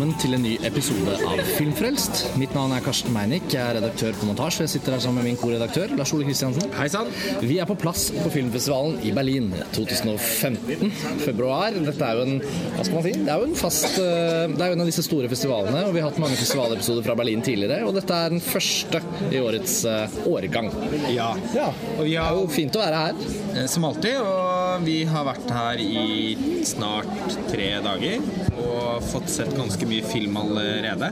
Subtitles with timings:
[0.00, 2.22] Velkommen til en ny episode av Filmfrelst.
[2.40, 4.62] Mitt navn er Karsten Meinick, jeg er redaktør på Montasj.
[4.62, 6.70] Jeg sitter her sammen med min korredaktør Lars Ole Kristiansen.
[6.72, 7.10] Hei sann.
[7.44, 10.88] Vi er på plass på filmfestivalen i Berlin 2015,
[11.20, 11.76] februar.
[11.84, 12.40] Dette er jo en
[12.78, 13.12] hva skal man si?
[13.18, 15.92] Det er jo en fast eh, Det er jo en av disse store festivalene, og
[15.92, 17.82] vi har hatt mange festivalepisoder fra Berlin tidligere.
[17.84, 20.72] Og dette er den første i årets eh, årgang.
[21.12, 21.28] Ja.
[21.52, 23.20] Ja, Og vi Det er har jo fint å være her.
[23.52, 29.56] eh, som alltid, og vi har vært her i snart tre dager og fått sett
[29.56, 31.10] ganske mye film allerede.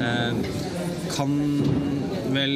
[0.00, 0.32] Eh,
[1.10, 1.32] kan
[2.30, 2.52] vel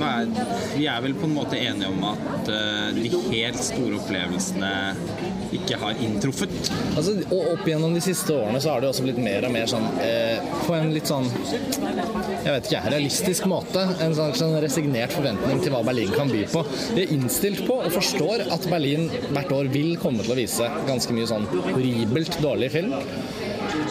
[0.00, 0.46] være
[0.76, 4.72] Vi er vel på en måte enige om at eh, de helt store opplevelsene
[5.56, 6.52] ikke har inntruffet.
[6.96, 9.68] Altså, og opp gjennom de siste årene så har det også blitt mer og mer
[9.70, 13.84] sånn eh, På en litt sånn Jeg vet ikke, realistisk måte.
[14.04, 16.64] En sånn, sånn resignert forventning til hva Berlin kan by på.
[16.96, 20.68] Vi er innstilt på og forstår at Berlin hvert år vil komme til å vise
[20.88, 22.96] ganske mye sånn horribelt dårlig film.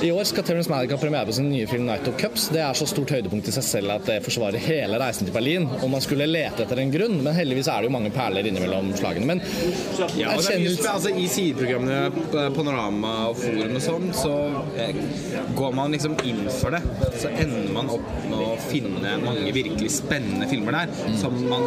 [0.01, 2.49] I år skal Terence Malick ha premiere på sin nye film 'Night of Cups'.
[2.53, 5.67] Det er så stort høydepunkt i seg selv at det forsvarer hele reisen til Berlin.
[5.81, 8.91] Og man skulle lete etter en grunn, men heldigvis er det jo mange perler innimellom
[8.97, 9.25] slagene.
[9.25, 9.41] Men
[10.17, 14.33] Ja, og det er mye altså, I sideprogrammene eh, Panorama og Forum og sånn, så
[14.77, 15.01] eh,
[15.57, 16.81] går man liksom inn for det.
[17.21, 21.65] Så ender man opp med å finne mange virkelig spennende filmer der som man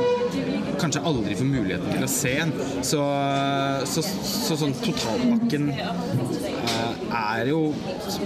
[0.80, 2.52] kanskje aldri får muligheten til å se igjen.
[2.82, 3.02] Så,
[3.90, 7.60] så, så sånn totalpakken eh, er jo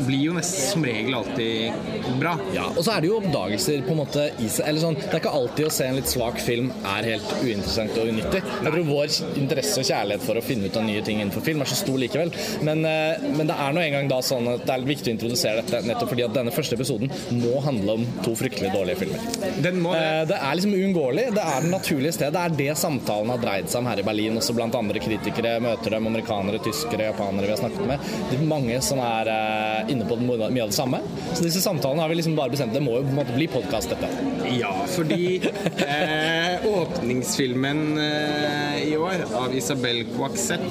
[0.07, 1.73] blir jo nesten som regel alltid
[2.21, 2.35] bra.
[2.55, 5.13] Ja, og så er det jo oppdagelser på en måte i seg eller sånn, Det
[5.13, 8.43] er ikke alltid å se en litt svak film er helt uinteressant og unyttig.
[8.43, 11.65] Jeg tror vår interesse og kjærlighet for å finne ut av nye ting innenfor film
[11.65, 12.33] er så stor likevel.
[12.67, 15.63] Men, eh, men det er nå engang da sånn at det er viktig å introdusere
[15.63, 19.63] dette nettopp fordi at denne første episoden må handle om to fryktelig dårlige filmer.
[19.65, 20.29] Den må det.
[20.33, 21.27] Det er liksom uunngåelig.
[21.37, 22.33] Det er den naturlige sted.
[22.35, 25.57] Det er det samtalen har dreid seg om her i Berlin, også blant andre kritikere.
[25.63, 28.09] Møter dem amerikanere, tyskere, japanere vi har snakket med.
[28.31, 31.01] Det er mange som er eh, inne på mye av det samme.
[31.33, 32.75] Så disse samtalene har vi liksom bare bestemt.
[32.77, 34.11] Det må jo på en måte bli podkast, dette.
[34.59, 35.39] Ja, fordi
[35.85, 40.65] eh, åpningsfilmen eh, i år av Isabel Coaxet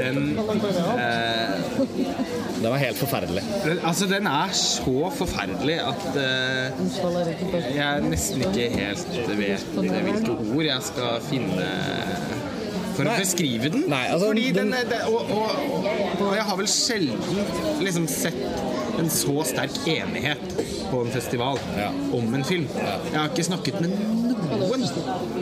[0.00, 0.38] den
[0.98, 1.50] eh,
[2.62, 3.42] Den var helt forferdelig.
[3.64, 10.64] den, Altså, den er så forferdelig at eh, jeg nesten ikke helt vet hvilke ord
[10.68, 11.68] jeg skal finne
[13.00, 13.16] for Nei.
[13.16, 13.86] å beskrive den.
[13.90, 18.36] Nei, altså, Fordi den, den- det, og, og, og jeg har vel sjelden liksom sett
[19.00, 20.42] en så sterk enighet
[20.90, 21.88] på en festival Ja.
[22.12, 22.66] om en film.
[22.76, 23.94] Jeg har ikke snakket med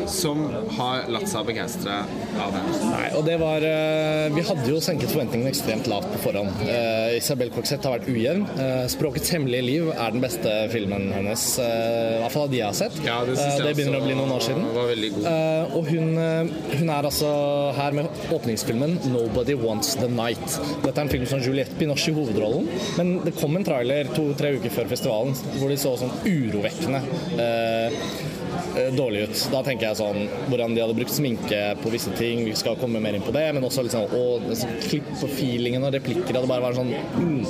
[0.08, 0.40] som
[0.78, 2.00] har latt seg begeistre
[2.42, 2.68] av den.
[2.92, 6.62] Nei, og det var eh, Vi hadde jo senket forventningene ekstremt lavt på forhånd.
[6.68, 8.44] Eh, Isabel Coxette har vært ujevn.
[8.58, 12.60] Eh, 'Språkets hemmelige liv' er den beste filmen hennes, eh, i hvert fall av de
[12.60, 12.98] jeg har sett.
[13.04, 14.64] Ja, det det begynner å bli noen år siden.
[14.74, 15.26] var veldig god.
[15.78, 16.08] Og hun,
[16.78, 17.28] hun er altså
[17.76, 20.58] her med åpningsfilmen 'Nobody Wants The Night'.
[20.84, 24.54] Dette er en film som Juliette Binoche i hovedrollen, men det kom en trailer to-tre
[24.58, 27.02] uker før festivalen hvor de så sånn urovekkende
[28.96, 29.42] dårlig ut.
[29.52, 32.44] Da tenker jeg sånn hvordan de hadde brukt sminke på visse ting.
[32.46, 34.24] Vi skal komme mer inn på det, men også litt sånn å,
[34.58, 37.40] sånn klipp og feelingen og replikker hadde bare vært sånn mm,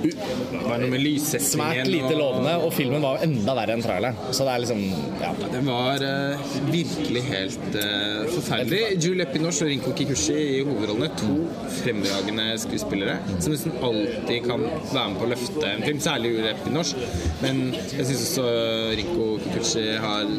[0.00, 3.84] Det var noe med lyssettingen svært lite og- lovende, og filmen var enda verre enn
[3.84, 4.18] traileren.
[4.30, 4.82] Så det er liksom
[5.20, 5.32] ja.
[5.50, 8.82] Det var uh, virkelig helt uh, forferdelig.
[9.02, 11.10] Julie Binoche og Rinko Kikushi i hovedrollene.
[11.20, 11.36] To
[11.80, 16.00] fremragende skuespillere som nesten alltid kan være med på å løfte en film.
[16.04, 17.08] Særlig Julie Binoche.
[17.42, 18.46] Men jeg syns også
[19.00, 20.30] Rinko Kikuchi har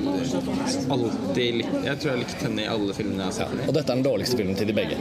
[0.91, 3.67] alltid likt Jeg tror jeg har likt henne i alle filmene jeg har sett.
[3.67, 4.97] Og dette er den dårligste filmen til de begge.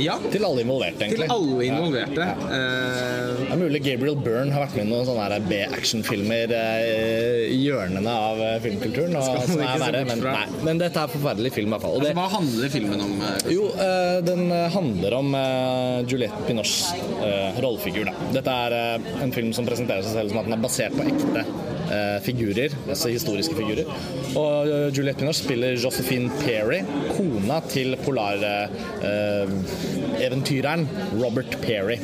[0.00, 2.26] Ja, Til alle involverte, til alle involverte.
[2.26, 7.58] Eh, Det er mulig Gabriel Byrne har vært med i noen sånne B-actionfilmer eh, i
[7.64, 9.16] hjørnene av eh, filmkulturen.
[9.20, 11.98] Og, som er verre, men, nei, men dette er forferdelig film, i hvert fall.
[12.04, 13.16] Det, hva handler filmen om?
[13.26, 16.92] eh, jo, uh, den handler om uh, Juliette Pinoches
[17.60, 18.08] rollefigur.
[18.10, 18.30] Da.
[18.38, 21.44] Dette er en film som presenterer seg selv som at den er basert på ekte
[22.24, 23.84] figurer, altså historiske figurer.
[24.38, 26.80] Og eh, Juliette Binoche spiller Josephine Perry,
[27.16, 30.88] kona til polareventyreren
[31.18, 31.98] Robert Perry.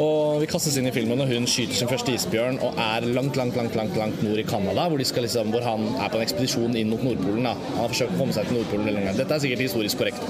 [0.00, 3.36] Og vi kastes inn i filmen når hun skyter sin første isbjørn og er langt,
[3.38, 6.74] langt, langt, langt, langt nord i Canada, hvor, liksom, hvor han er på en ekspedisjon
[6.80, 7.44] inn mot Nordpolen.
[7.46, 7.54] Da.
[7.76, 9.18] Han har forsøkt å komme seg til Nordpolen lenge.
[9.20, 10.20] Dette er sikkert historisk korrekt.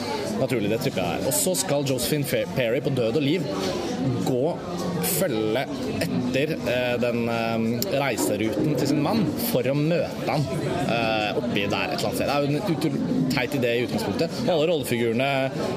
[0.42, 1.24] Naturlig, det tripper jeg her.
[1.30, 2.26] Og så skal Josephine
[2.58, 3.40] Perry på død og liv
[4.28, 4.46] gå
[5.06, 5.64] følge
[6.04, 7.66] etter eh, den eh,
[8.00, 10.44] reiseruten til sin mann for å møte han
[10.84, 12.28] eh, oppi der et eller annet sted.
[12.28, 14.38] Det er jo en teit idé i utgangspunktet.
[14.44, 15.30] Og alle rollefigurene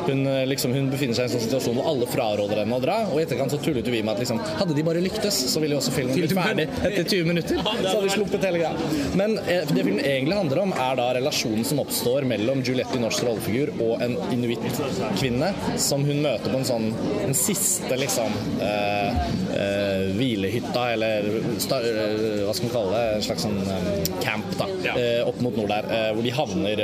[0.08, 2.98] hun, liksom, hun befinner seg i en sånn situasjon hvor alle fraråder henne å dra.
[3.12, 5.78] Og i etterkant så tullet vi med at liksom, hadde de bare lyktes, så ville
[5.78, 7.62] jo også filmen blitt ferdig etter 20 minutter.
[7.62, 8.92] Så hadde vi sluppet hele greia.
[9.20, 13.74] Men det filmen egentlig handler om, er da relasjonen som oppstår mellom Juliette Norsk rollefigur
[13.78, 16.90] og en inuittkvinne som hun møter på en sånn
[17.24, 18.34] en siste liksom
[18.64, 19.17] eh,
[19.54, 21.28] eh, hvilehytte eller
[21.62, 24.68] sta, eh, hva skal man kalle det, en slags sånn eh, camp da,
[25.28, 26.82] opp mot nord der, hvor de havner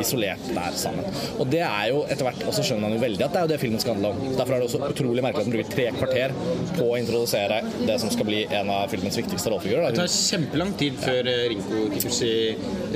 [0.00, 1.06] isolert der sammen.
[1.40, 3.52] Og det er jo etter hvert, også skjønner man jo veldig at det er jo
[3.52, 4.34] det filmen skal handle om.
[4.38, 6.34] Derfor er det også utrolig merkelig at den bruker tre kvarter
[6.76, 9.94] på å introdusere det som skal bli en av filmens viktigste rollefigurer.
[9.94, 11.36] Det tar kjempelang tid før ja.
[11.50, 12.32] Rinko Kikuchi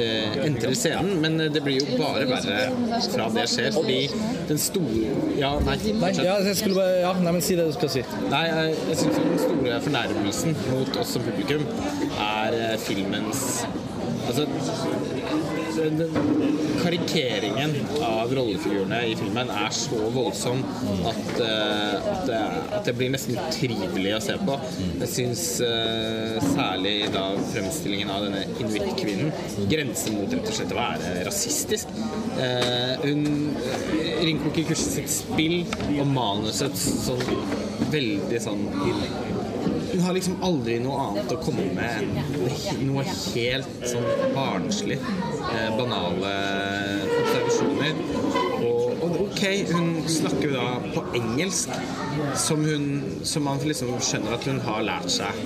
[0.00, 4.00] eh, entrer scenen, men det blir jo bare verre fra det skjer, fordi
[4.50, 5.76] den store Ja, nei.
[5.98, 8.02] Nei, ja, jeg skulle bare, ja, nei, men si det du skal si.
[8.30, 11.66] Nei, jeg, jeg syns den store fornærmelsen mot oss som publikum
[12.20, 13.64] er eh, filmens
[14.24, 14.44] Altså
[15.76, 17.74] den, den karikeringen
[18.04, 20.62] av rollefigurene i filmen er så voldsom
[21.10, 22.38] at, uh, at, det,
[22.78, 24.56] at det blir nesten utrivelig å se på.
[25.02, 30.80] Jeg syns uh, særlig da fremstillingen av denne inuittkvinnen grenser mot rett og slett å
[30.80, 31.92] være rasistisk.
[32.38, 33.26] Uh, hun
[34.24, 35.60] Rinko Kikuchi sitt spill
[35.98, 37.22] og manuset sånn
[37.92, 38.66] veldig sånn
[39.94, 44.98] hun har liksom aldri noe annet å komme med enn noe helt sånn barnslig.
[45.54, 46.32] Eh, banale
[47.20, 48.00] observasjoner.
[48.64, 50.66] Og, og ok, hun snakker da
[50.96, 51.76] på engelsk,
[52.40, 52.88] som, hun,
[53.22, 55.44] som man liksom skjønner at hun har lært seg.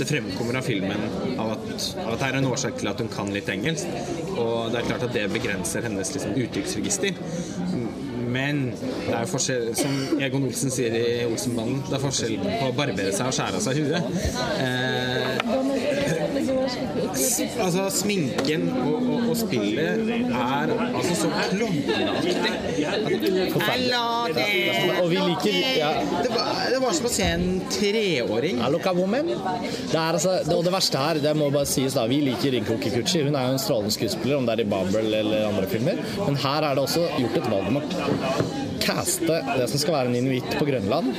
[0.00, 1.02] Det fremkommer av filmen
[1.38, 1.66] av at,
[2.00, 3.86] av at det er en årsak til at hun kan litt engelsk.
[4.34, 7.22] Og det er klart at det begrenser hennes liksom, uttrykksregister.
[8.30, 12.68] Men det er jo forskjell, som Egon Olsen sier i Olsenbanden, det er forskjell på
[12.68, 14.02] å barbere seg og skjære av seg huet.
[14.62, 15.89] Eh,
[16.48, 22.00] altså, sminken og, og, og spillet er altså så klovneaktig.
[25.00, 25.90] Og vi liker ja,
[26.24, 28.56] det var, det var som å se en treåring.
[28.60, 32.56] Det er altså, det, og det verste her, det må bare sies da, vi liker
[32.56, 33.24] Rinko Kikuchi.
[33.26, 35.96] Hun er jo en strålende skuespiller, om det er i Babel eller andre filmer.
[36.24, 40.56] Men her er det også gjort et å caste det som skal være en inuitt
[40.58, 41.12] på Grønland,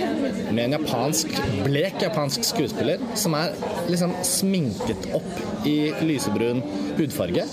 [0.52, 1.36] med en japansk,
[1.66, 3.56] blek japansk skuespiller som er
[3.92, 6.63] liksom sminket opp i lysebrun
[6.98, 7.46] hudfarge.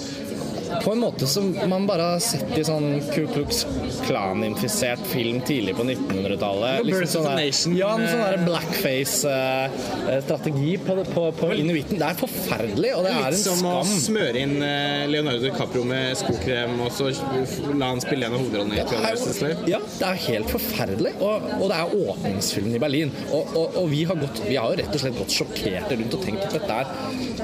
[0.85, 3.65] På en måte som man bare har sett i sånn Ku Klux
[4.07, 6.75] Klan-infisert film tidlig på 1900-tallet.
[6.87, 11.99] Birth of a der- Ja, en sånn eh, blackface-strategi på, det- på, på inuitten.
[11.99, 16.17] Det er forferdelig, og det er Litt som å smøre inn eh, Leonardo DiCaprio med
[16.19, 17.05] skokrem, og så
[17.79, 18.87] la han spille en av hovedrollene i er
[19.19, 19.57] Slave.
[19.71, 21.13] Ja, det er helt forferdelig.
[21.21, 23.11] Og, og det er åpningsfilmen i Berlin.
[23.33, 26.15] Og, og, og vi, har gått, vi har jo rett og slett gått sjokkerte rundt
[26.19, 26.87] og tenkt at dette er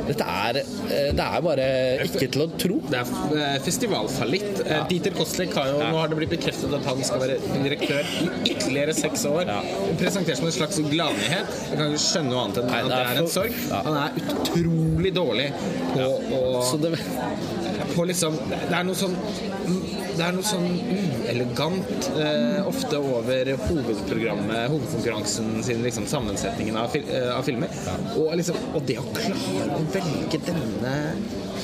[0.04, 0.54] Dette er,
[0.90, 1.66] eh, det er bare
[2.04, 2.76] ikke til å tro.
[2.90, 4.62] Det er eh, festivalfallitt.
[4.68, 4.82] Ja.
[4.90, 8.28] Dieter Kostlik har jo, nå har det blitt bekreftet at han skal være direktør i
[8.52, 9.48] ytterligere seks år.
[9.50, 9.60] Ja.
[10.00, 11.54] Presentert som en slags gladnyhet.
[11.70, 13.60] Jeg kan ikke skjønne noe annet enn Nei, at det er en sorg.
[13.70, 13.82] ja.
[13.88, 15.50] Han er utrolig dårlig
[15.94, 16.08] på
[16.40, 16.42] å
[17.94, 19.14] på liksom Det er noe sånn
[20.14, 27.08] det er noe sånn uelegant eh, ofte over hovedprogrammet, hovedkonkurransen sin liksom sammensetningen av, fil
[27.10, 27.72] eh, av filmer.
[28.14, 30.94] Og, liksom, og det å klare å velge denne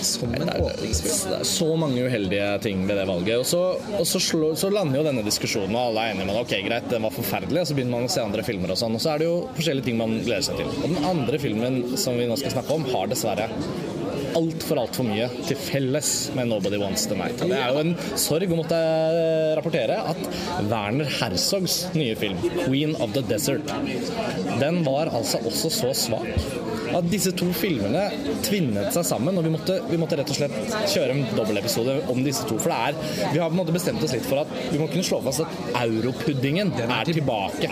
[0.01, 3.43] som en åpningsfilm det er så mange uheldige ting ved det valget.
[3.43, 3.61] Og så,
[3.99, 6.45] og så, slår, så lander jo denne diskusjonen, og alle er enige med det.
[6.47, 8.97] Ok, greit, den var forferdelig, og så begynner man å se andre filmer og sånn.
[8.97, 10.73] Og så er det jo forskjellige ting man gleder seg til.
[10.81, 13.51] Og den andre filmen som vi nå skal snakke om, har dessverre
[14.39, 17.43] altfor altfor mye til felles med 'Nobody Wants the Night'.
[17.43, 18.81] Det er jo en sorg å måtte
[19.59, 20.21] rapportere at
[20.71, 23.71] Werner Herzogs nye film, 'Queen of the Desert',
[24.61, 28.07] den var altså også så svak at disse to filmene
[28.47, 30.57] tvinnet seg sammen, og vi måtte, vi måtte rett og slett
[30.91, 32.59] kjøre en dobbeltepisode om disse to.
[32.61, 34.89] For det er Vi har på en måte bestemt oss litt for at vi må
[34.91, 37.71] kunne slå fast at europuddingen er tilbake.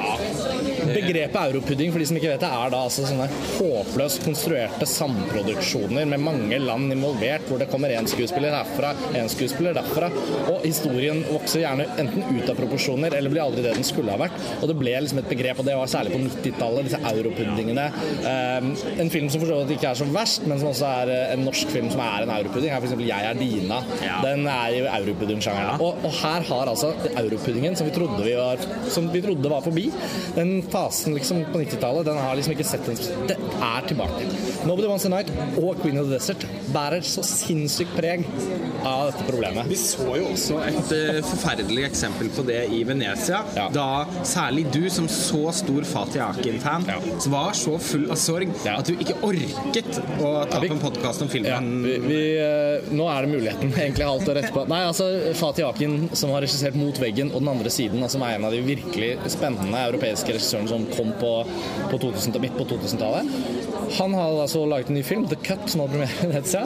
[0.88, 6.08] Begrepet europudding, for de som ikke vet det, er da altså sånne håpløst konstruerte samproduksjoner
[6.08, 10.10] med mange land involvert, hvor det kommer én skuespiller herfra, én skuespiller derfra,
[10.48, 14.20] og historien vokser gjerne enten ut av proporsjoner eller blir aldri det den skulle ha
[14.20, 14.38] vært.
[14.60, 17.86] Og det ble liksom et begrep, og det var særlig på 90-tallet, disse europuddingene.
[18.24, 21.12] Um, en film som for så vidt ikke er så verst, men som også er
[21.14, 22.94] eh, en norsk film som er en europudding, er f.eks.
[22.98, 23.80] 'Jeg er Dina'.
[24.24, 25.68] Den er i europuddingsjangeren.
[25.68, 25.84] Ja.
[25.84, 28.58] Og, og her har altså europuddingen, som vi trodde var
[28.90, 29.90] Som vi trodde var forbi,
[30.36, 32.96] den fasen liksom på 90-tallet, den har liksom ikke sett en
[33.28, 34.26] Det er tilbake.
[34.64, 38.24] 'Nobody Wants a Night' og 'Queen of the Desert' bærer så sinnssykt preg
[38.84, 39.68] av dette problemet.
[39.68, 43.42] Vi så jo også et eh, forferdelig eksempel på det i Venezia.
[43.56, 43.68] Ja.
[43.74, 46.98] Da særlig du, som så stor Fatih Akin-fan, Ja.
[47.28, 48.78] var så full av sorg Ja.
[48.78, 53.06] at du ikke orket å ta opp en podkast om Ja, vi, vi, eh, nå
[53.12, 54.64] er det muligheten, egentlig halvt år etterpå.
[54.70, 58.22] Nei, altså Fatih Akin, som har regissert 'Mot veggen' og 'Den andre siden', og som
[58.22, 61.32] er en av de virkelig spennende europeiske regissørene som kom på,
[61.90, 63.26] på 2000, midt på 2000-tallet.
[63.98, 66.62] Han har altså laget en ny film, 'The Cut', som har premiere Venezia.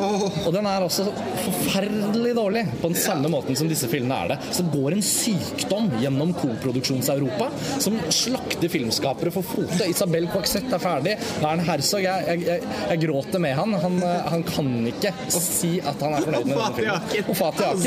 [0.47, 1.07] Og den er også
[1.45, 4.39] forferdelig dårlig, på den samme måten som disse filmene er det.
[4.51, 7.51] Så det går en sykdom gjennom koproduksjons-Europa
[7.83, 9.87] som slakter filmskapere for fote.
[9.89, 11.17] Isabel Coixet er ferdig.
[11.43, 13.75] Werner Herzog, jeg, jeg, jeg, jeg gråter med han.
[13.85, 13.97] han.
[14.03, 17.29] eh, Han kan ikke si at han er fornøyd med denne filmen.
[17.33, 17.83] Og Fatih Akin.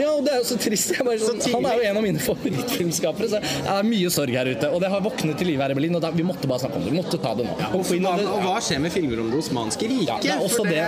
[0.00, 0.92] Ja, og det er jo så trist.
[1.04, 4.50] Bare, sånn, han er jo en av mine favorittfilmskapere, så det er mye sorg her
[4.54, 4.70] ute.
[4.72, 6.78] Og det har våknet til live her i Berlin, og da, vi måtte bare snakke
[6.80, 6.92] om det.
[6.94, 7.56] Vi måtte ta det nå.
[7.78, 10.08] Og inn, og hva skjer med filmer om det osmanske riket?
[10.08, 10.82] ja, det er også det.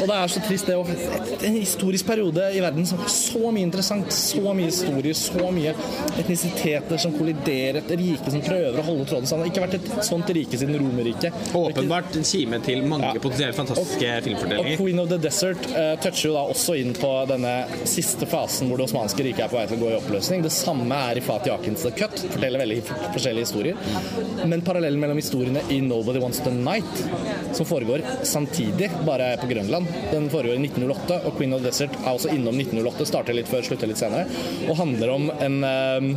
[0.00, 0.90] Og det er så trist det Og
[1.44, 5.74] En historisk periode i verden som så mye interessant, så mye historie, så mye
[6.20, 9.46] etnisiteter som kolliderer, et rike som prøver å holde tråden sammen.
[9.48, 11.40] Det har ikke vært et sånt rike siden Romerriket.
[11.58, 13.20] Åpenbart en kime til mange Ja.
[13.20, 14.76] potensielt fantastiske Og filmfortellinger.
[14.80, 17.54] Queen of the Desert uh, toucher jo da også inn på denne
[17.86, 20.42] siste fasen hvor det osmanske riket er på vei til å gå i oppløsning.
[20.42, 22.18] Det samme er i Fatih Akins The Cut.
[22.34, 22.80] Forteller veldig
[23.14, 23.76] forskjellige historier.
[24.48, 27.04] Men parallellen mellom historiene i Nobody Wants the Night,
[27.52, 31.92] som foregår samtidig, bare på Grønland, den foregår i 1908, og Queen of the Desert
[32.04, 34.24] er også innom 1908, starter litt før, slutter litt senere,
[34.68, 36.08] og handler om en, eh,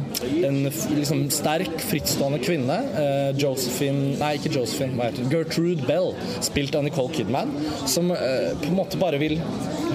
[0.48, 0.60] en
[0.96, 5.32] liksom sterk, frittstående kvinne, eh, Josephine Nei, ikke Josephine, hva heter det?
[5.34, 5.97] Gertrude Bell,
[6.46, 7.54] spilt av Nicole Kidman,
[7.86, 9.40] som eh, på en måte bare vil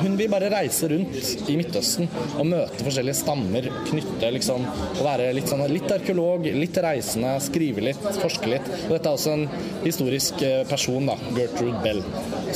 [0.02, 2.08] hun vil bare reise rundt i Midtøsten
[2.40, 7.84] og møte forskjellige stammer, knytte liksom og være litt, sånn, litt arkeolog, litt reisende, skrive
[7.86, 8.66] litt, forske litt.
[8.88, 9.46] Og dette er også en
[9.84, 12.02] historisk eh, person, da, Gertrude Bell,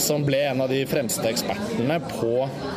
[0.00, 2.34] som ble en av de fremste ekspertene på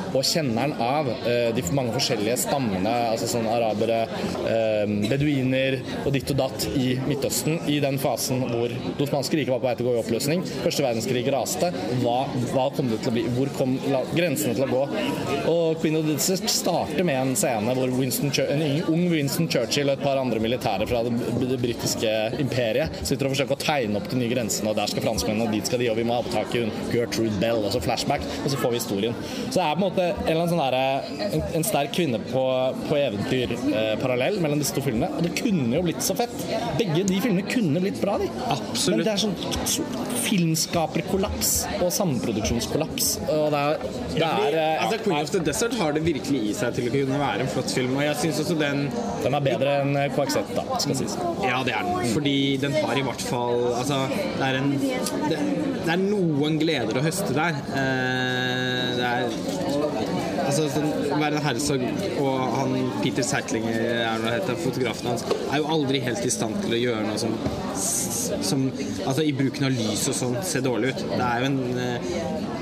[0.09, 4.03] og kjenneren av eh, de mange forskjellige stammene, altså sånn arabere,
[4.49, 9.53] eh, beduiner og ditt og datt i Midtøsten, i den fasen hvor det osmanske riket
[9.53, 10.45] var på vei til å gå i oppløsning.
[10.63, 11.69] Første verdenskrig raste.
[12.03, 12.17] Hva,
[12.53, 13.23] hva kom det til å bli?
[13.37, 14.81] Hvor kom la, grensene til å gå?
[15.51, 19.89] Og Queen of the Desert starter med en scene hvor Winston en ung- Winston Churchill
[19.89, 21.13] og et par andre militære fra det,
[21.49, 22.11] det britiske
[22.43, 25.55] imperiet sitter og forsøker å tegne opp de nye grensene, og der skal franskmennene, og
[25.55, 28.25] dit skal de, og vi må ha på tak i Gertrude Bell, og så flashback,
[28.43, 29.15] og så får vi historien.
[29.49, 32.19] Så det er på en måte en, eller annen sånn derre- en, en sterk kvinne
[32.29, 32.43] på,
[32.89, 36.35] på eventyrparallell eh, mellom disse to filmene, og det kunne jo blitt så fett.
[36.79, 38.29] Begge de filmene kunne blitt bra, de.
[38.51, 38.97] Absolutt.
[38.99, 39.35] Men det er sånn
[39.69, 39.87] så-
[40.50, 41.50] filmskaperkollaps
[41.84, 43.84] og samproduksjonskollaps, og det er,
[44.15, 46.94] det er eh, altså, Queen of the Desert har det virkelig i seg til å
[46.94, 48.88] kunne være en flott film, og jeg syns også den
[49.24, 51.15] Den er bedre enn eh, Quaxet, da, skal sies.
[51.44, 52.10] Ja, det er den.
[52.13, 55.39] Fordi den har i hvert fall Altså, det er en Det,
[55.86, 57.60] det er noen gleder å høste der.
[57.75, 59.88] Eh, det er
[60.50, 60.88] Altså, sånn,
[61.22, 61.84] Werner Herzog
[62.24, 62.72] og han
[63.03, 67.20] Peter Zeitlinger er fotografen hans, er jo aldri helt i stand til å gjøre noe
[67.22, 67.36] som,
[68.41, 71.03] som Altså, i bruken av lys og sånn ser dårlig ut.
[71.12, 72.10] Det er jo en, eh,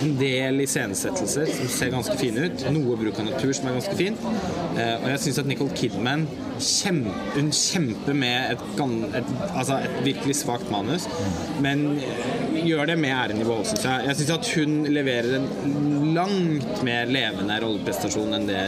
[0.03, 2.65] en del iscenesettelser som ser ganske fine ut.
[2.75, 4.19] Noe bruk av natur som er ganske fin.
[4.77, 6.27] Eh, og jeg syns at Nicole Kidman
[6.63, 8.63] kjempe, hun kjemper med et,
[9.19, 11.07] et, altså et virkelig svakt manus,
[11.63, 11.99] men
[12.63, 14.07] gjør det med æren i behold, syns jeg.
[14.07, 18.61] Jeg syns at hun leverer en langt mer levende rolleprestasjon enn det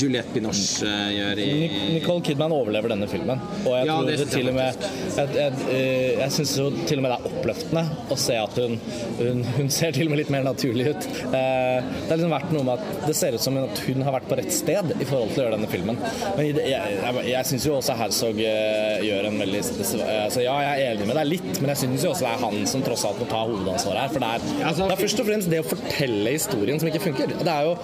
[0.00, 1.48] Juliette Binoche eh, gjør i
[1.96, 3.40] Nicole Kidman overlever denne filmen.
[3.64, 7.00] Og jeg Ja, tror det til og med Jeg, jeg, jeg, jeg syns jo til
[7.00, 7.84] og med det er oppløftende
[8.14, 8.76] å se at hun,
[9.18, 11.08] hun, hun ser til og med litt mer naturlig ut.
[11.30, 14.14] Eh, Det har liksom vært noe med at det ser ut som at hun har
[14.16, 15.98] vært på rett sted i forhold til å gjøre denne filmen.
[16.36, 20.84] Men jeg, jeg, jeg syns jo også Herzog eh, gjør en veldig altså Ja, jeg
[20.86, 23.04] er enig med deg litt, men jeg syns jo også det er han som tross
[23.08, 24.12] alt må ta hovedansvaret her.
[24.14, 27.02] For det er, Altså, det er først og fremst det å fortelle historien som ikke
[27.04, 27.32] funker.
[27.40, 27.74] Det er jo,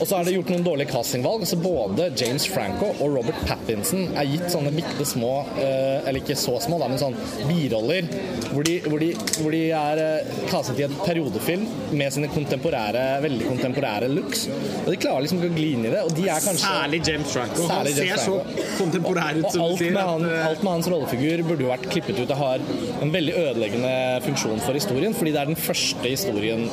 [0.00, 1.46] og så er det gjort noen dårlige castingvalg.
[1.46, 6.36] så både James Franco og Robert Pattinson er gitt sånne bitte små, eh, eller ikke
[6.38, 7.16] så små, men sånn
[7.48, 8.08] biroller,
[8.50, 13.04] hvor de, hvor de, hvor de er eh, castet i en periodefilm med sine kontemporære,
[13.24, 14.46] veldig kontemporære looks.
[14.84, 17.00] Og de klarer liksom ikke å gli inn i det, og de er kanskje Særlig
[17.06, 17.66] James Franco.
[17.68, 18.38] Han Særlig ser Franco.
[18.58, 19.94] så kontemporær ut som du sier.
[19.94, 22.62] med, han, eh, alt med hans rollefigur burde jo vært klippet ut Det har
[23.04, 26.66] en veldig ødeleggende funksjon for historien, fordi det er den første historien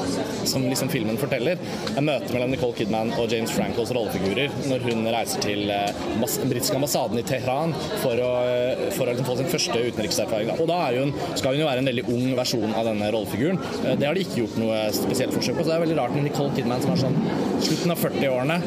[0.47, 1.59] som liksom filmen forteller.
[1.97, 6.51] En møte mellom Nicole Kidman og James Frankels rollefigurer når hun reiser til eh, den
[6.51, 10.51] britiske ambassaden i Teheran for å, eh, for å liksom få sin første utenrikserfaring.
[10.57, 13.59] Og da er hun, skal hun jo være en veldig ung versjon av denne rollefiguren.
[13.85, 16.15] Eh, Det har de ikke gjort noe spesielt forsøk på, så det er veldig rart
[16.15, 17.17] med Nicole Kidman som er sånn
[17.61, 18.57] slutten av 40-årene,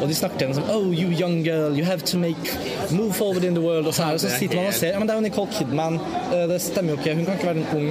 [0.00, 2.50] og de snakker til henne som Oh, you young girl, you have to make
[2.90, 3.86] move forward in the world.
[3.86, 5.26] Og så, her, og så er sitter man og ser Ja, men det er jo
[5.28, 5.98] Nicole Kidman.
[6.50, 7.14] Det stemmer jo ikke.
[7.18, 7.88] Hun kan ikke være en ung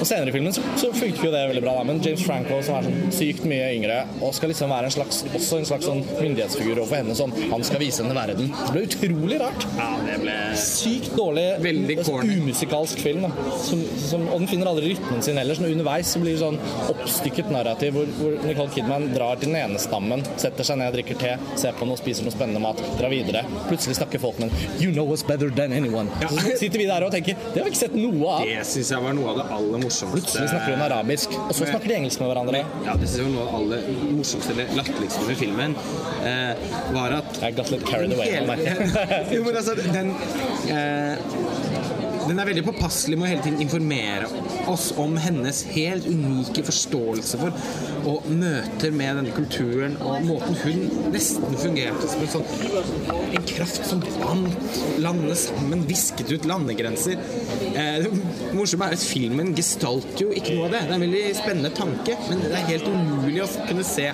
[0.00, 1.82] Og senere i filmen så, så funker jo det veldig bra, da.
[1.86, 5.20] Men James Franco, som er sånn sykt mye yngre, og skal liksom være en slags,
[5.42, 8.50] også en slags sånn myndighetsfigur overfor henne, som Han skal vise henne verden.
[8.52, 9.66] Det ble utrolig rart.
[9.76, 12.36] Ja, det ble Sykt dårlig, Veldig altså, corny.
[12.42, 13.26] umusikalsk film.
[13.62, 15.58] Som, som, og den finner aldri rytmen sin heller.
[15.58, 16.58] Så underveis så blir det sånn
[16.92, 21.18] oppstykket narrativ hvor, hvor Nicole Kidman drar til den ene stammen, setter seg ned, drikker
[21.20, 23.44] te, ser på noe, spiser noe spennende mat, drar videre.
[23.68, 26.08] Plutselig snakker folk med You know us better than anyone.
[26.22, 28.46] Så sitter vi der og tenker Det har vi ikke sett noe av.
[28.46, 31.68] Det syns jeg var noe av det aller morsomste Plutselig snakker hun arabisk, og så
[31.68, 32.62] snakker de engelsk med hverandre.
[32.86, 35.76] Ja, det synes jeg var noe av det aller morsomste eller latterligste med filmen,
[36.28, 36.52] eh,
[36.94, 38.30] var at Jeg got litt carried away
[39.34, 40.12] jo, men altså, den
[40.70, 41.16] eh,
[42.28, 44.28] Den er veldig påpasselig med å hele tiden informere
[44.70, 47.56] oss om hennes helt unike forståelse for
[48.08, 52.48] og møter med denne kulturen og måten hun nesten fungerte som en sånn
[53.32, 57.18] En kraft som bandt landene sammen, visket ut landegrenser.
[57.72, 58.10] Eh, det
[58.54, 60.82] morsomme er at filmen gestalter jo ikke noe av det.
[60.84, 64.10] Det er en veldig spennende tanke, men det er helt umulig å kunne se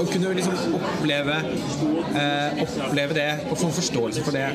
[0.00, 1.36] og kunne liksom oppleve
[2.20, 4.46] eh, oppleve det og få en forståelse for det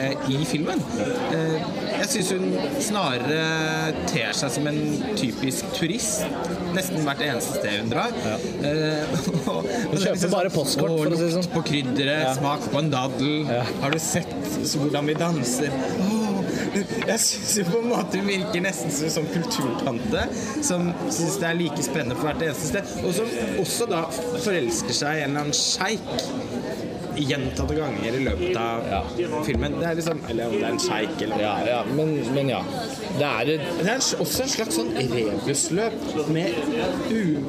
[0.00, 0.82] eh, i filmen.
[1.32, 1.56] Eh,
[2.02, 2.46] jeg syns hun
[2.82, 4.80] snarere ter seg som en
[5.18, 6.24] typisk turist.
[6.76, 8.14] Nesten hvert eneste sted hun drar.
[8.62, 9.16] Eh,
[9.52, 11.50] og- hun er kjøper bare postkort, «Å, for å si det sånn».
[11.52, 12.34] På krydderet, Ja.
[12.38, 13.46] smak på en daddel.
[13.82, 14.32] Har du sett
[14.78, 15.72] hvordan vi danser?
[16.72, 20.24] Jeg syns jo på en måte hun virker nesten som en sånn kulturtante
[20.64, 22.94] som syns det er like spennende på hvert eneste sted.
[23.04, 26.80] Og som også da forelsker seg i en eller annen sjeik
[27.16, 29.10] gjentatte ganger i løpet av
[29.46, 29.76] filmen.
[29.80, 32.62] Det er liksom Eller om det er en sjeik eller Ja, ja, men, men ja.
[33.18, 35.96] Det er et det er også en slags sånn rebusløp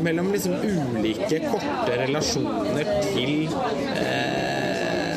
[0.03, 3.47] mellom liksom ulike korte relasjoner til
[4.01, 4.32] eh,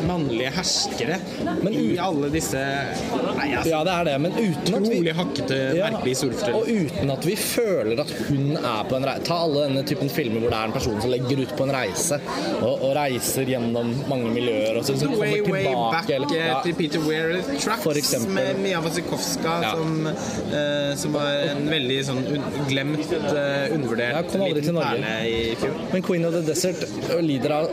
[0.09, 1.19] mannlige herskere
[1.63, 5.15] Men i alle disse Nei, altså, Ja, det er det, men uten at vi Utrolig
[5.19, 6.53] hakkete, Ja, merkelig.
[6.57, 9.25] Og uten at vi føler at hun er på en reise.
[9.27, 11.73] Ta alle denne typen filmer hvor det er en person som legger ut på en
[11.75, 12.19] reise,
[12.61, 16.47] og, og reiser gjennom mange miljøer, og så liksom Way, kommer way back eller, eh,
[16.51, 19.73] ja, til Peter Weir Tracks med Mia Wasikowska, Ja.
[19.77, 25.01] som, uh, som var en veldig sånn un glemt, uh, undervurdert liten Norge.
[25.01, 25.77] perle i fjor.
[25.93, 26.85] Men Queen of the Desert
[27.23, 27.71] lider av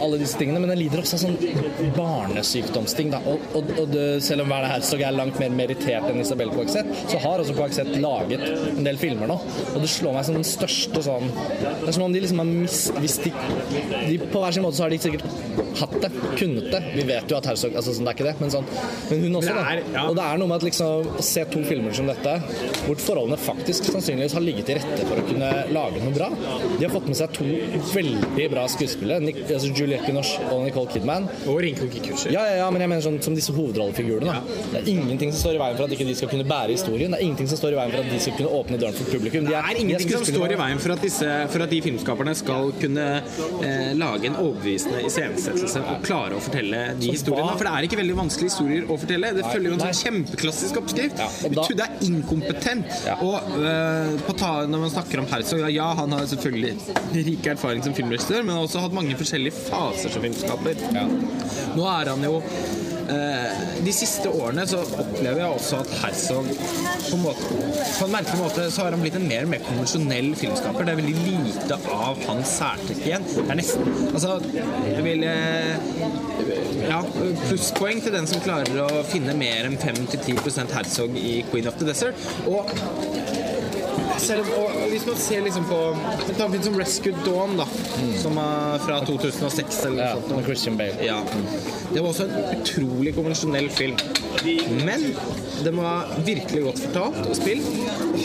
[0.00, 1.38] alle disse tingene, men den lider også av sånn
[1.96, 3.12] barnesykdomsting.
[3.14, 3.20] Da.
[3.30, 6.88] Og, og, og det, selv om Werner Herzog er langt mer merittert enn Isabel Coixet,
[7.10, 9.38] så har også Coixet laget en del filmer nå.
[9.74, 12.48] Og det slår meg som den største sånn Det er som om de liksom har
[12.48, 13.32] mist Hvis de,
[14.08, 15.24] de På hver sin måte så har de sikkert
[15.78, 16.80] hatt det, kunnet det.
[16.94, 18.68] Vi vet jo at Herzog altså, sånn, Det er ikke det, men sånn
[19.10, 19.76] Men hun også, da.
[19.96, 20.04] ja.
[20.08, 22.34] Og det er noe med at liksom å se to filmer som dette,
[22.84, 26.28] hvor forholdene faktisk sannsynligvis har ligget til rette for å kunne lage noe bra.
[26.78, 27.46] De har fått med seg to
[27.92, 31.28] veldig bra skuespillere, altså Juliette Binoche og Nicole Kidman.
[31.50, 32.32] Og Rinko Kikuchi.
[32.34, 34.26] Ja, ja, ja, men jeg mener sånn som disse hovedrollefigurene.
[34.26, 34.40] Ja.
[34.72, 37.10] Det er ingenting som står i veien for at ikke de skal kunne bære historien.
[37.14, 39.10] Det er ingenting som står i veien for at de skal kunne åpne døren for
[39.12, 39.44] publikum.
[39.44, 42.34] De Det er ingenting som står i veien for at, disse, for at de filmskaperne
[42.38, 47.54] skal kunne eh, lage en overbevisende iscenesettelse og klare å fortelle de historiene.
[47.58, 49.32] For det er ikke veldig vanskelige historier å fortelle.
[49.38, 51.22] Det følger jo en sånn kjempeklassisk oppskrift.
[51.48, 52.86] Og da- det er inkompetent.
[53.24, 56.74] Og eh, på ta, når man snakker om Herzog, ja, han har selvfølgelig
[57.26, 60.78] rik erfaring som filmregissør, men har også hatt mange forskjellige faser som filmskaper.
[60.94, 61.06] Ja.
[61.74, 62.38] Nå er han jo
[63.12, 66.50] eh, De siste årene så opplever jeg også at Herzog
[67.04, 67.48] på måte,
[67.98, 70.86] på en merkelig måte så har han blitt en mer og mer konvensjonell filmskaper.
[70.86, 73.26] Det er veldig lite av hans særtrekk igjen.
[73.34, 74.38] Det er nesten Altså,
[74.88, 75.74] jeg vil eh,
[76.84, 77.00] Ja,
[77.46, 81.88] plusspoeng til den som klarer å finne mer enn 5-10% Herzog i Queen of the
[81.88, 82.18] Desert.
[82.48, 82.72] Og
[84.18, 87.66] selv om, og hvis man ser liksom på en film som Rescue Dawn, da.
[88.22, 90.36] Som er fra 2006 eller noe Ja, sånt.
[90.36, 91.04] med Christian Bale.
[91.04, 91.18] Ja.
[91.92, 93.96] Det var også en utrolig konvensjonell film.
[94.84, 95.04] Men
[95.64, 97.68] den var virkelig godt fortalt og spilt.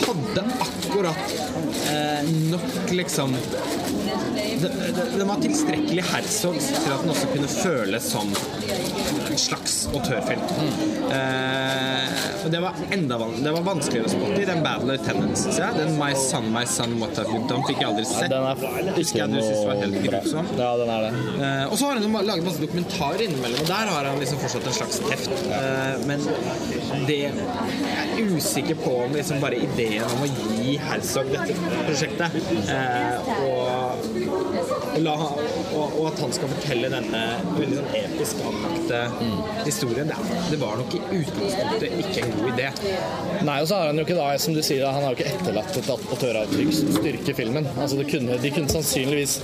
[0.06, 1.34] hadde akkurat
[1.90, 3.34] eh, nok liksom
[4.60, 8.32] det- det- Den var tilstrekkelig Herzog til at den også kunne føles som
[9.40, 10.42] slags autørfilm.
[11.10, 15.58] Eh, og det var enda Det var vanskeligere å spotte i den Bad Lieutenant, synes
[15.60, 15.76] jeg.
[15.76, 18.30] Den My Son, My Son, What Have You Done fikk jeg aldri Ja, sett.
[18.32, 19.26] den er ikke
[19.68, 20.44] var helt noe bra.
[20.60, 21.12] Ja, den er det.
[21.40, 24.70] Eh, og så har han laget masse dokumentarer innimellom, og der har han liksom fortsatt
[24.70, 25.34] en slags teft.
[25.50, 26.20] Eh, men
[27.08, 27.20] det
[28.20, 31.56] er usikker på om liksom bare ideen om å gi Herzog dette
[31.86, 32.36] prosjektet,
[32.70, 34.04] eh, og,
[35.00, 35.40] og, han-
[35.74, 37.22] og, og at han skal fortelle denne
[37.56, 39.00] veldig sånn episk anlagte
[39.66, 40.18] historien, det,
[40.52, 42.70] det var nok i utgangspunktet ikke en god idé.
[43.46, 45.34] Nei, og så har han jo ikke da, som du sier, han har jo ikke
[45.36, 47.68] etterlatt et autøravtrykk som styrker filmen.
[47.76, 49.38] Altså, kunne, de kunne sannsynligvis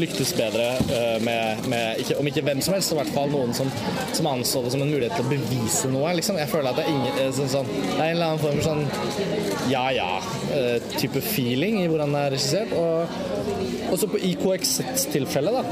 [0.00, 3.32] lyktes bedre eh, med, med ikke, om ikke hvem som helst, så i hvert fall
[3.32, 3.70] noen som,
[4.16, 6.14] som anså det som en mulighet til å bevise noe.
[6.18, 6.38] Liksom.
[6.42, 8.60] Jeg føler at det er, ingen, eh, sånn, sånn, det er en eller annen form
[8.60, 8.84] for sånn
[9.70, 10.10] ja ja
[10.52, 12.74] eh, feeling i hvordan det er regissert.
[12.78, 15.62] Og også på IKX-tilfellet, da.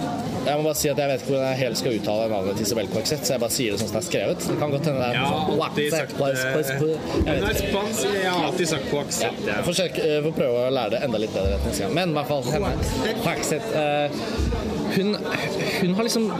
[0.47, 2.67] Jeg må bare si at jeg vet ikke hvordan jeg helt skal uttale navnet til
[2.67, 4.47] Isabel Coixet, så jeg bare sier det sånn som det er skrevet.
[4.49, 6.13] Det kan godt hende det er har sånn, alltid sagt
[7.23, 11.85] jeg har alltid sagt på Ja, får, prøve å lære det enda litt bedre neste
[11.85, 11.95] gang.
[11.99, 12.73] Men i hvert fall henne.
[13.23, 14.72] Quackset, eh, Yeah.
[14.97, 15.17] Hun,
[15.81, 16.33] hun har liksom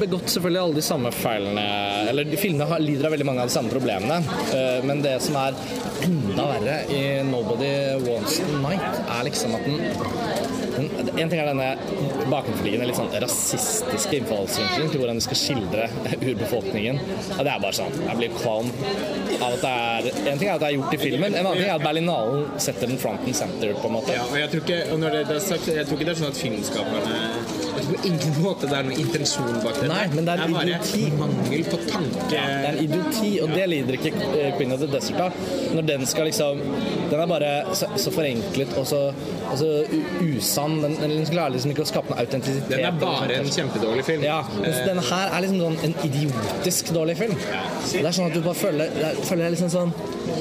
[0.00, 1.64] begått selvfølgelig alle de samme feilene
[2.10, 4.20] Eller filmene lider av veldig mange av de samme problemene.
[4.56, 5.58] Eh, men det som er
[6.06, 7.72] enda verre i 'Nobody
[8.06, 9.80] Wants Night', er liksom at den
[10.80, 11.68] en ting er denne
[12.30, 17.00] bakenforliggende litt sånn rasistiske innfallsvinkelen til hvordan du skal skildre urbefolkningen.
[17.34, 17.96] Ja, det er bare sånn.
[18.06, 18.70] Jeg blir kvalm
[19.40, 21.58] av at det er En ting er at det er gjort i filmen, en annen
[21.58, 24.14] ting er at Berlinalen setter den front and center, på en måte.
[24.14, 26.32] Ja, og jeg tror ikke, når det, er sagt, jeg tror ikke det er sånn
[26.32, 27.59] at filmskaperne
[27.90, 29.88] på ingen måte det er noen intensjon bak det.
[29.90, 31.02] Nei, men det er det bare idioti.
[31.20, 32.28] mangel på tanke.
[32.30, 35.40] Det er idioti, og det lider ikke eh, Queen of the Desert av.
[35.76, 36.60] Når den skal liksom
[37.10, 39.00] Den er bare så, så forenklet og så,
[39.50, 39.70] og så
[40.22, 40.78] usann.
[40.84, 42.70] Den, den klarer liksom ikke å skape noe autentisitet.
[42.70, 44.26] Den er bare en kjempedårlig film.
[44.26, 47.36] Ja, mens denne her er liksom sånn en idiotisk dårlig film.
[47.40, 49.94] Det er sånn at du bare føler, jeg føler liksom sånn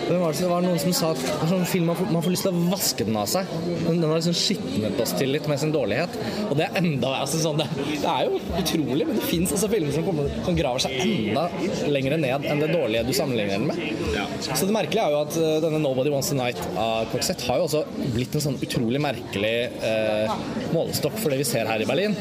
[0.09, 2.07] hvem var det, det var noen som sa at det er sånn film man får,
[2.13, 3.49] man får lyst til å vaske den av seg.
[3.85, 6.15] Den den har liksom skitnet oss til litt med sin dårlighet.
[6.47, 9.69] Og det er enda altså sånn, det, det er jo utrolig, men det fins altså
[9.71, 11.45] filmer som, kommer, som graver seg enda
[11.91, 13.81] lenger ned enn det dårlige du sammenligner den med.
[14.15, 14.25] Ja.
[14.47, 17.61] Så det merkelige er jo at uh, denne 'Nobody Wants a Night' av Coxette har
[17.61, 17.83] jo også
[18.15, 20.35] blitt en sånn utrolig merkelig uh,
[20.75, 22.17] målestokk for det vi ser her i Berlin.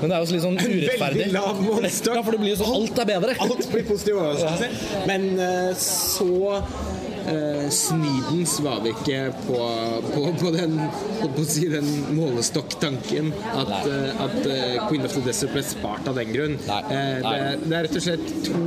[0.00, 1.26] Men det er jo litt sånn urettferdig.
[1.26, 2.16] veldig lav målestokk.
[2.20, 3.36] Ja, for det blir jo sånn alt er bedre.
[3.44, 5.06] Alt blir positive overraskelser.
[5.10, 6.30] Men uh, så
[7.70, 9.58] snidens var vi ikke på,
[10.14, 10.76] på, på den,
[11.36, 16.18] på si, den målestokktanken at, eh, at eh, Queen of the Desert ble spart av
[16.20, 16.56] den grunn.
[16.68, 16.80] Nei.
[16.90, 18.62] Eh, det, det er rett og slett to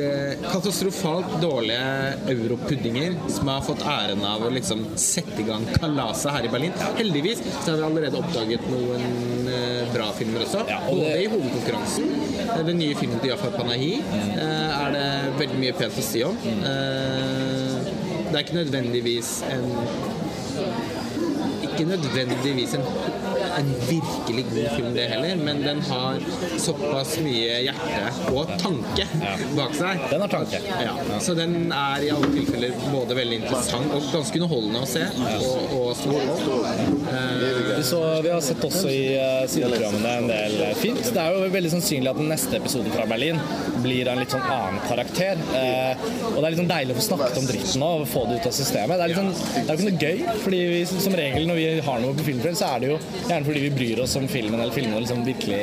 [0.00, 6.32] eh, katastrofalt dårlige europuddinger som har fått æren av å liksom sette i gang kalaset
[6.34, 6.74] her i Berlin.
[6.98, 10.64] Heldigvis så har vi allerede oppdaget noen eh, bra filmer også.
[10.70, 12.10] Ja, og Både det- i hovedkonkurransen,
[12.48, 13.92] eh, den nye filmen til Jafar Panahi,
[14.34, 15.06] eh, er det
[15.40, 16.36] veldig mye pent å si om.
[16.44, 17.43] Eh,
[18.34, 19.72] det er ikke nødvendigvis en
[21.62, 22.80] ikke nødvendigvis en,
[23.58, 26.20] en virkelig god film, det heller, men den har
[26.58, 29.06] såpass mye hjerte og tanke
[29.56, 30.04] bak seg.
[30.10, 30.60] Den har tanke.
[30.84, 35.04] Ja, så den er i alle tilfeller både veldig interessant og ganske underholdende å se.
[35.34, 36.24] Og, og stor.
[37.14, 41.00] Eh, så, vi har sett også i uh, sideprogrammene en del eh, fint.
[41.04, 43.40] Det er jo veldig sannsynlig at den neste episoden fra Berlin
[43.84, 45.40] blir av en litt sånn annen karakter.
[45.44, 48.40] Og det er litt sånn deilig å få snakket om dritten nå og få det
[48.40, 48.96] ut av systemet.
[48.96, 51.60] Det er, litt sånn, det er jo ikke noe gøy, fordi vi, som regel når
[51.60, 54.26] vi har noe på Filmkveld, så er det jo gjerne fordi vi bryr oss om
[54.30, 55.60] filmen eller filmene liksom virkelig,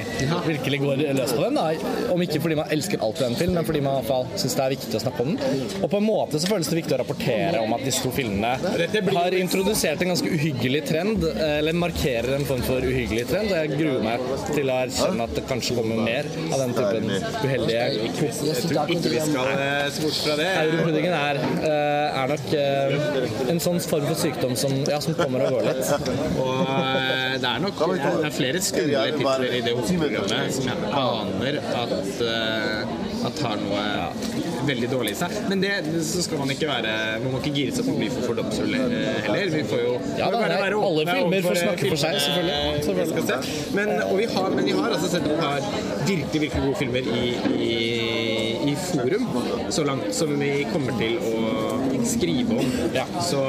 [0.47, 1.59] virkelig går løs på den.
[1.59, 1.93] Da.
[2.13, 4.27] Om ikke fordi man elsker alt ved en film, men fordi man i hvert fall
[4.43, 5.65] syns det er viktig å snakke om den.
[5.81, 8.55] Og på en måte så føles det viktig å rapportere om at disse to filmene
[9.21, 13.51] har introdusert en ganske uhyggelig trend, eller markerer en form for uhyggelig trend.
[13.51, 17.09] Og jeg gruer meg til å erkjenne at det kanskje kommer mer av den typen
[17.41, 20.47] uheldige jeg tror ikke vi skal eh, se bort fra det.
[20.61, 25.45] Europuddingen er, eh, er nok eh, en sånn form for sykdom som, ja, som kommer
[25.45, 25.83] og går litt.
[26.41, 30.91] Og eh, det er nok det er flere skumle titler i det hovedprogrammet som jeg
[31.01, 33.85] aner at, uh, at har noe
[34.67, 35.35] veldig dårlig i seg.
[35.49, 35.71] Men det
[36.07, 38.75] så skal man ikke være Man må ikke gire seg på å bli for fordomsfull
[38.77, 39.53] eh, heller.
[39.55, 42.83] Vi får jo Ja da, bare være alle filmer får snakke for seg, selvfølgelig.
[42.87, 43.25] Selvfølgelig.
[43.31, 43.77] vi.
[43.77, 45.65] Men, og vi har, men vi har altså sett et par
[46.07, 47.33] virkelig, virkelig gode filmer i,
[47.69, 49.27] i, i forum
[49.71, 51.70] så langt som vi kommer til å
[52.07, 52.71] skrive om.
[52.95, 53.05] Ja.
[53.21, 53.41] Så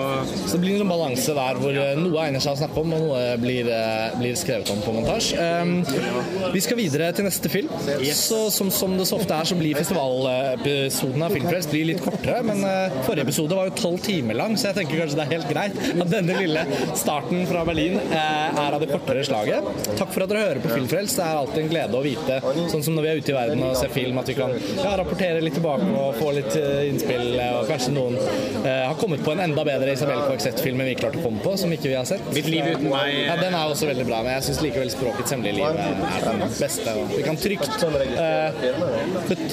[0.46, 3.02] Så det blir en balanse der hvor eh, noe egner seg å snakke om, og
[3.06, 5.38] noe blir, eh, blir skrevet om på montasje.
[5.62, 7.70] Um, vi skal videre til neste film.
[8.16, 12.42] Så, som, som det så ofte er, så blir festivalepisoden av Filmfrelst blir litt kortere.
[12.46, 15.34] Men uh, forrige episode var jo tolv timer lang, så jeg tenker kanskje det er
[15.36, 16.66] helt greit at denne lille
[16.98, 19.68] starten fra Berlin uh, er av det kortere slaget.
[19.98, 21.20] Takk for at dere hører på Filmfrelst.
[21.20, 22.40] Det er alltid en glede å vite,
[22.72, 24.94] sånn som når vi er ute i verden og ser film, at vi kan ja,
[25.00, 28.18] rapportere litt tilbake og få litt innspill, og kanskje noen
[28.62, 31.54] eh, har kommet på en enda bedre Isabel Coixet-film enn vi klarte å komme på,
[31.60, 32.24] som ikke vi har sett.
[32.34, 35.34] Mitt liv uten meg Ja, Den er også veldig bra, men jeg syns likevel Språkets
[35.34, 35.80] hemmelige liv
[36.12, 36.96] er den beste.
[37.12, 38.62] Vi kan trygt uh,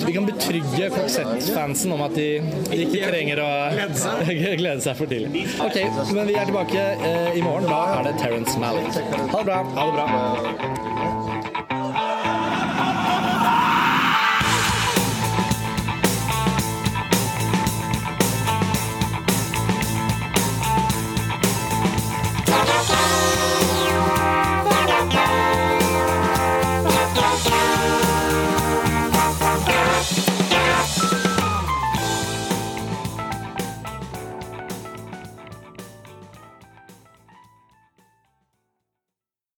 [0.08, 2.30] Vi kan betrygge Coixet-fansen om at de,
[2.70, 3.50] de ikke trenger å
[4.60, 4.96] Glede seg.
[5.00, 5.46] for tidlig.
[5.64, 5.78] Ok,
[6.16, 7.70] men vi er tilbake uh, i morgen.
[7.70, 9.00] Da er det Terence Malick.
[9.00, 9.64] Ha det bra.
[9.78, 11.19] Ha det bra.